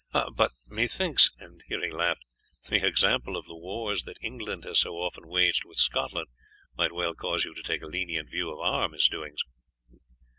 [0.35, 2.25] But methinks," and here he laughed,
[2.67, 6.25] "the example of the wars that England has so often waged with Scotland
[6.75, 9.41] might well cause you to take a lenient view of our misdoings."